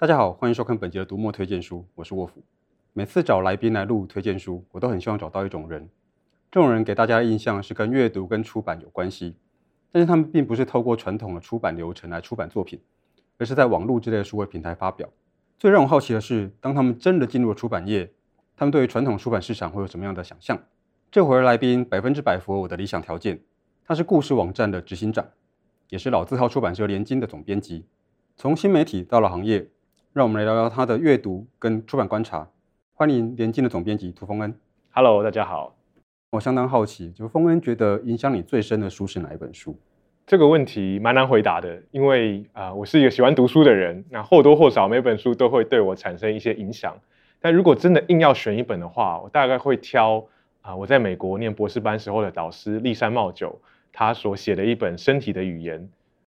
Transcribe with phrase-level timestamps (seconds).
[0.00, 2.42] 大家好，欢迎收看本集的读墨推荐书，我是沃夫。
[2.94, 5.90] 每次找来宾来录推荐书，我都很希望找到一种人，
[6.50, 9.36] 这种人给大家的印象是跟阅读跟出版有关系，
[9.92, 12.80] 但是他们并不是透过传统的出版流程来出版作品，
[13.36, 15.06] 而是在网络之类的书会平台发表。
[15.58, 18.10] 最让我好奇的是，当他们真的进入了出版业，
[18.56, 20.58] 他们对于传统出版市场会有什么样的想象？
[21.10, 23.38] 这回的来宾百分之百符合我的理想条件，
[23.84, 25.28] 他是故事网站的执行长，
[25.90, 27.84] 也是老字号出版社联经的总编辑，
[28.34, 29.68] 从新媒体到了行业。
[30.12, 32.48] 让我们来聊聊他的阅读跟出版观察。
[32.94, 34.52] 欢迎联经的总编辑涂丰恩。
[34.90, 35.76] Hello，大家好。
[36.32, 39.78] 我相当好奇，就丰恩觉得影响你最深的书是哪一本书？
[40.26, 46.98] 这个问题蛮难回答的，因为啊、呃，我是一个喜欢读书的人，那或多或少每本书都会对我产生一些影响。
[47.38, 50.16] 但如果真的硬要选一本的话，我大概会挑
[50.62, 53.60] 啊、呃，我在美国念博士班时候的导师立山茂久
[53.92, 55.78] 他所写的一本《身体的语言》。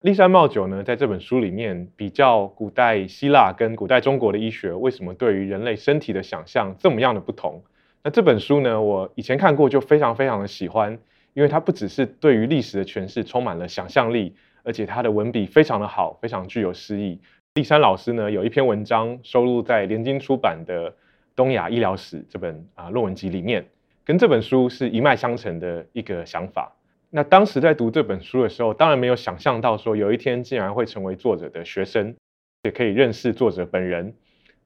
[0.00, 7.62] 立山茂久呢，在这本书里面比较古代希腊跟古代中国的医学为什么对于人类身体的想象这么样的不同。
[8.02, 10.98] 那这本书呢，我以前看过就非常非常的喜欢，
[11.34, 17.20] 因为它不只是对于历史的诠释充满了想象力，而且它的文笔非常的好，非常具有诗意。
[17.52, 20.90] 立山老师呢，有一篇文章收录在联经出版的
[21.36, 23.66] 《东亚医疗史》这本啊论文集里面，
[24.06, 26.72] 跟这本书是一脉相承的一个想法。
[27.12, 32.14] 那当时在读这本书的时候，当然没有想象到说有一天竟然会成为作者的学生，
[32.62, 34.14] 也可以认识作者本人。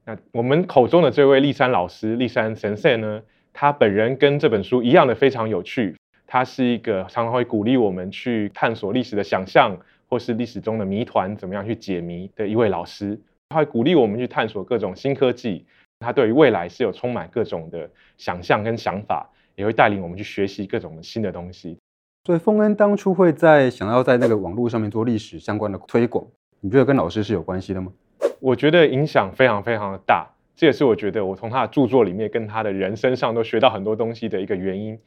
[0.05, 5.95] 那我们口中的这位立山老师，立山神社呢，他本人跟这本书一样的非常有趣。
[6.27, 9.75] 他是一个常常会鼓励我们去探索历史的想象，
[10.07, 13.19] 或是历史中的谜团怎么样去解谜的一位老师。
[13.49, 15.65] 他会鼓励我们去探索各种新科技。
[15.99, 21.77] 他对于未来是有充满各种的想象跟想法，也会带领我们去学习各种新的东西。
[22.25, 26.25] 所以丰恩当初会在想要在那个网络上面做历史相关的推广，
[26.59, 27.93] 你觉得跟老师是有关系的吗？
[28.39, 34.97] 我觉得影响非常非常的大，这也是我觉得我从他的著作里面跟他的人身上都学到很多东西的一个原因。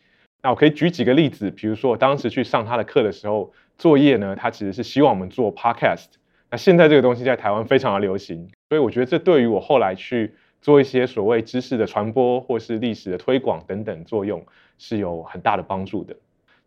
[0.44, 6.06] 那我可以举几个例子，比如说我当时去上他的课的时候，作业呢，他其实是希望我们做 podcast。
[6.52, 14.46] 那现在这个东西在台湾非常的流行，所以我觉得这对于我后来去做一些所谓知识的传播或是历史的推广等等作用
[14.78, 16.14] 是有很大的帮助的。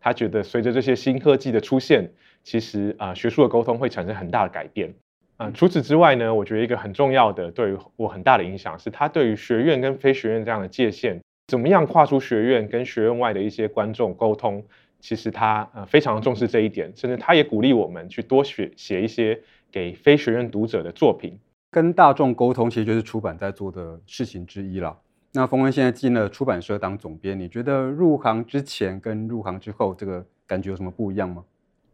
[0.01, 2.11] 他觉得随着这些新科技的出现，
[2.43, 4.89] 其实啊、呃，学术的沟通会产生很大的改变。
[5.37, 14.63] 啊、呃，除此之外呢，我觉得一个很重要的，对于我很大的影响是，他对于学院跟非学院这样的界限，怎么样跨出学院跟学院外的一些观众沟通，
[14.99, 19.39] 其实他呃非常重视这一点，甚至他也鼓励我们去多写写一些
[19.71, 21.39] 给非学院读者的作品，
[21.69, 24.97] 跟大众沟通，其实就是出版在做的事情之一了。
[25.33, 31.41] 那丰恩现在进了出版社当总编，你觉得入行之前跟入行之后这个感觉有什么不一样吗？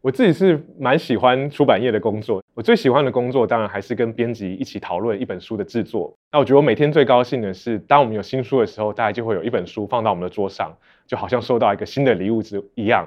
[0.00, 6.12] 我自己是蛮喜欢出版业的工作，我最喜欢的工作当然还是跟编辑一起讨论一本书的制作。
[6.32, 10.76] 那我觉得我每天最高兴的是，当我们有新书的时候，大概就会有一本书放到我们的桌上，
[11.06, 13.06] 就好像收到一个新的礼物之一样。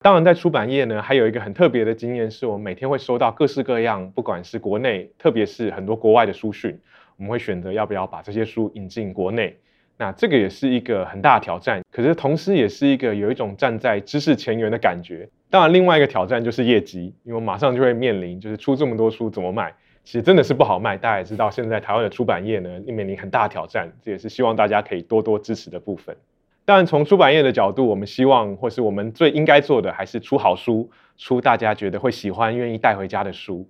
[0.00, 6.78] 当然，在出版业呢，还有一个很特别的经验，是我们每天会收到各式各样，不管是国内，特别是很多国外的书讯，
[7.16, 9.56] 我们会选择要不要把这些书引进国内。
[10.00, 15.28] 那这个也是一个很大的挑战，可是同时也是一个有一种站在知识前沿的感觉。
[15.50, 20.96] 当然，另外一个挑战就是业绩，因为马上就会面临，就是出这么多书怎么卖，其实真的是不好卖。
[20.96, 26.16] 大家也知道，现在台湾的出版业呢，面临很大挑战，这也是希望大家可以多多支持的部分。
[26.64, 33.68] 当然，从出版业的角度，我们希望或是我们最应该做的，还是出好书，出大家觉得会喜欢、愿意带回家的书。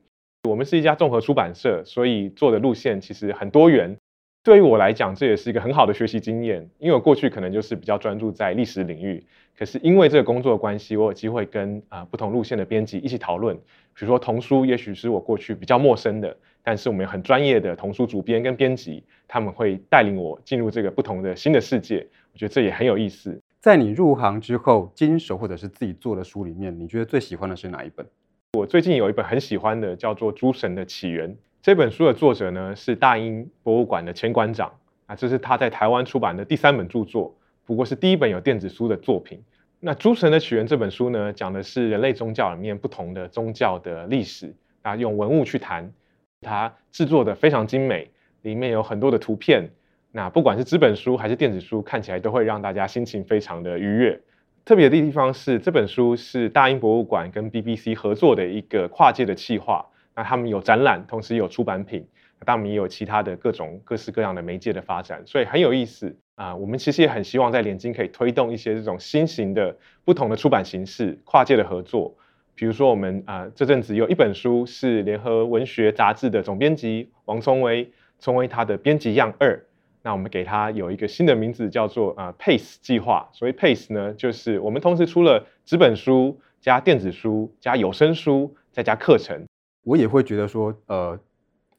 [0.49, 3.97] 我们是一家综合出版社，所以做的路线其实很多元。
[4.43, 9.23] 对于我来讲，这也是一个很好的学习经验，因为我过去可能就是比较专注在历史领域，
[9.59, 13.55] 可是因为这个工作的关系，我有机会跟啊、呃、不同路线的编辑一起讨论。
[13.93, 22.07] 比如说童书，也许是我过去比较陌生的，但是我们有很专业的童书主编跟编辑，他们会带领我进入这个不同的新的世界。
[22.33, 23.39] 我觉得这也很有意思。
[23.61, 28.07] 在你入行之后，经手或者是自己做的书里面，你觉得最喜欢的是哪一本？
[28.55, 31.29] 我最近有一本很喜欢的，叫做《诸神的起源》。
[31.63, 34.73] 这本书的作者呢，是大英博物馆的前馆长
[35.05, 37.35] 啊，这是他在台湾出版的第三本著作，
[37.67, 39.43] 不过是第一本有电子书的作品。
[39.79, 45.93] 那《诸神的起源》这本书呢，讲的是人类宗教里面不同的宗教的历史啊，用文物去谈，
[46.41, 48.11] 它制作的非常精美，
[48.41, 49.69] 里面有很多的图片。
[50.13, 54.19] 那不管是纸本书还是电子书，看起来都会让大家心情非常的愉悦。
[54.65, 59.85] 特别的地方是，这本书是大英博物馆跟 BBC 合作的一个跨界的企划。
[60.21, 62.07] 那他们有展览，同时有出版品，
[62.45, 66.55] 当然也有其他的各种各式各样的媒介的发展，所以很有意思啊。
[66.55, 69.75] 我们其实也很希望在联经可以推动一些这种新型的
[70.05, 72.15] 不同的出版形式，跨界的合作。
[72.55, 79.65] 比如说我们啊、这阵子有一本书是联合文学杂志的总编辑王聪威，聪威他的编辑样二，
[80.03, 83.31] 那我们给他有一个新的名字叫做啊、PACE 计划。
[83.33, 89.47] 所谓 PACE 呢，就是我们同时出了纸本书加电子书加有声书再加课程。
[89.91, 91.19] 我也会觉得说，呃，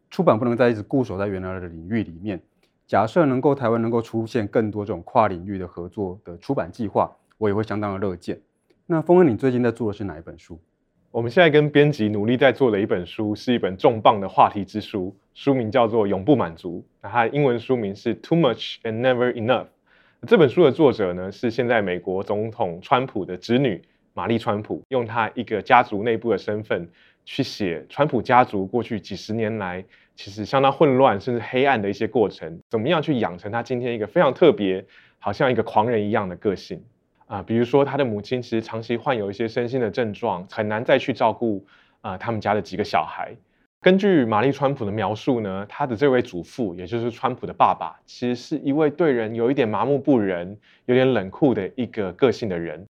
[0.09, 2.41] 出版不能再一直固守在原来的领域里面。
[2.85, 8.37] 假设能够台湾能够出现更多这种跨领域的合作的出版计划，我也会相当的乐见。
[8.85, 10.59] 那丰恩，你最近在做的是哪一本书？
[11.09, 19.63] 我们现在跟编辑努力在做的一本书，是一本重磅的话题之书，书名叫做《永不满足》，那它的英文书名是《Too Much and Never Enough》。
[20.27, 23.81] 这本书的作者呢，是现在美国总统川普的侄女
[24.13, 26.89] 玛丽川普，用她一个家族内部的身份
[27.25, 29.83] 去写川普家族过去几十年来。
[30.13, 34.85] 其实相当混乱甚至黑暗的一些过程，怎么样去养成他今天一个非常特别，
[35.17, 36.83] 好像一个狂人一样的个性
[37.25, 41.65] 啊、比如说他的母亲其实长期患有一些身心的症状，很难再去照顾
[42.01, 43.33] 啊、他们家的几个小孩。
[43.79, 52.85] 根据玛丽川普的描述呢，他的这位祖父，也就是川普的爸爸，其实是一位对人有一点麻木不仁、有点冷酷的一个个性的人。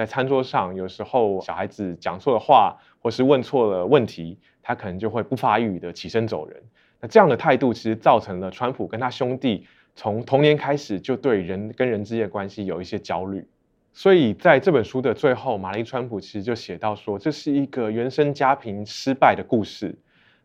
[0.00, 6.62] 在餐桌上，有时候小孩子讲错了话，或是问错了问题，他可能就会不发一语的起身走人。
[7.02, 13.46] 那这样的态度，其实造成了川普跟他兄弟从童年开始就对人跟人之间的关系有一些焦虑。
[13.92, 19.94] 所以在这本书的最后，玛丽川普其实就写到说，这是一个原生家庭失败的故事。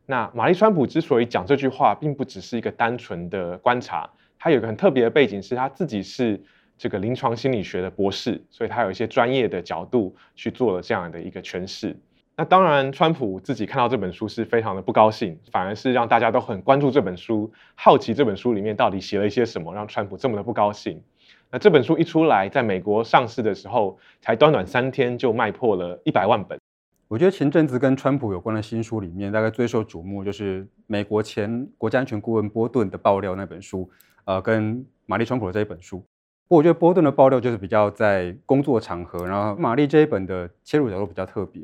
[0.06, 6.44] 那玛丽川普之所以讲这句话，并不只是一个单纯的观察，他有个很特别的背景，是他自己是。
[6.78, 11.96] 这个临床心理学的博士，所以他有一些专业的角度去做了这样的一个诠释。
[12.38, 21.02] 那当然，川普自己看到这本书是非常的不高兴，反而是让大家都很关注这本书，好奇这本书里面到底写了一些什么，让川普这么的不高兴。
[21.50, 26.60] 那这本书一出来，在美国上市的时候，才短短三天就卖破了一百万本。
[27.08, 33.90] 我觉得前阵子跟川普有关的新书里面，大概最受瞩目就是美国前国家安全顾问波顿的爆料那本书，
[34.26, 36.04] 呃，跟玛丽川普的这一本书。
[36.48, 41.64] 我觉得波顿的爆料就是比较在工作场合，然后玛丽这一本的切入角度比较特别。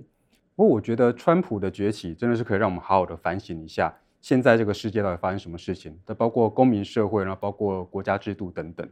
[0.56, 5.96] 不过我觉得川普的崛起真的是可以让我们好好的反省一下，现在这个世界到底发生什么事情？
[6.06, 8.88] 它包括公民社会，然后包括国家制度等等。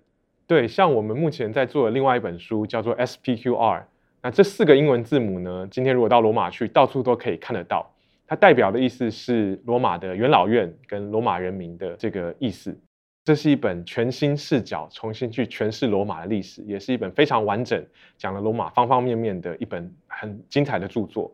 [0.45, 3.83] 对，像我们目前在做的另外一本书叫做 SPQR，
[4.21, 7.91] 那这四个英文字母呢，今天如果到罗马去，到处都可以看得到。
[8.27, 12.79] 它代表的意思是罗马的元老院跟罗马人民的这个意思。
[13.29, 17.85] 这是一本全新视角重新去诠释罗马的历史，也是一本非常完整
[18.17, 21.31] 讲了罗马方方面面的一本很精彩的著作。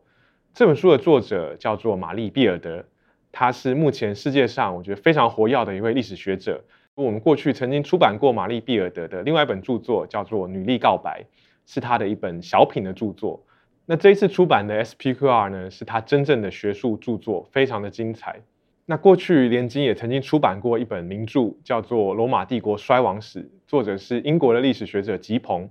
[0.53, 2.83] 这本书的作者叫做玛丽·毕尔德，
[3.31, 6.61] 他是目前世界上我觉得非常活跃的一位历史学者。
[6.95, 11.23] 我们过去曾经出版过玛丽·毕尔德的另外一本著作，叫做《女力告白》，
[11.65, 13.41] 是他的一本小品的著作。
[13.85, 18.41] 那这一次出版的 SPQR 呢，是他真正的学术著作，非常的精彩。
[18.87, 25.67] 那过去联经也曾经出版过一本名著，叫做《罗马帝国衰亡史》，作者是英国的历史学者吉彭。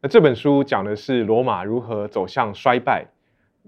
[0.00, 3.06] 那这本书讲的是罗马如何走向衰败。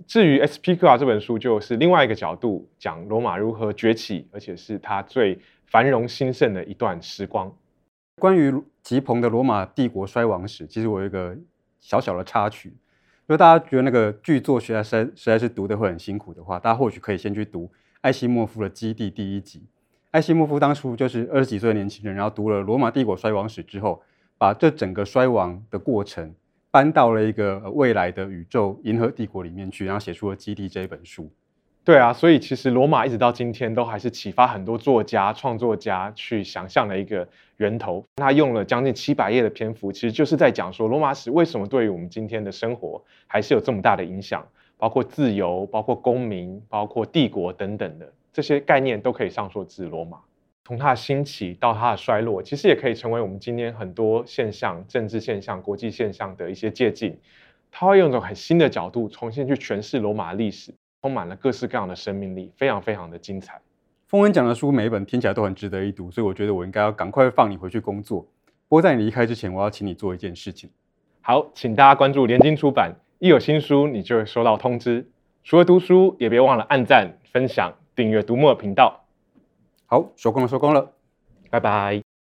[0.06, 7.52] 至于 SPQR 这本书，就是另外一个角度讲罗马如何崛起，而且是它最繁荣兴盛的一段时光。
[8.20, 8.54] 关于
[8.84, 11.36] 吉彭的《罗马帝国衰亡史》，其实我有一个
[11.80, 12.68] 小小的插曲，
[13.26, 17.68] 如果大家觉得那个巨作实在实在是读得会很辛苦的话，大家或许可以先去读。
[18.06, 19.60] 艾西莫夫的《基地》第一集，
[20.12, 24.00] 艾西莫夫当初就是二十几岁的年轻人，然后读了《罗马帝国衰亡史》之后，
[24.38, 26.32] 把这整个衰亡的过程
[26.70, 31.28] 搬到了一个未来的宇宙银河帝国里面去，然后写出了《基地》这一本书。
[31.82, 38.04] 对啊，所以其实罗马一直到今天都还是启发很多作家、创作家去想象的一个源头。
[38.14, 44.46] 他用了将近七百页的篇幅，其实就是在讲说罗马史为什么对于我们今天的生活还是有这么大的影响。
[44.78, 50.18] 包括自由，包括公民，包括帝国等等的这些概念，都可以上溯至罗马。
[50.64, 57.16] 从它的兴起到它的衰落，其实也可以成为我们今天很多现象、政治现象、国际现象的一些借鉴。
[57.70, 63.60] 它会用一种很新的角度重新去诠释罗马的历史，充满了各式各样的生命力，非常非常的精彩。
[64.08, 68.20] 丰文讲的书每一本听起来都很值得一读，所以我觉得我应该要赶快放你回去工作。
[68.68, 70.68] 不过在你离开之前，我要请你做一件事情。
[71.20, 72.92] 好，请大家关注联经出版。
[73.18, 75.10] 一有新书，你就会收到通知。
[75.42, 79.06] 除了读书，也别忘了按赞、分享、订阅读墨频道。
[79.86, 80.92] 好，收工了，收工了，
[81.50, 82.15] 拜拜。